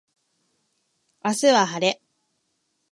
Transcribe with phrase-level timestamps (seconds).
[1.23, 2.01] 明日は晴れ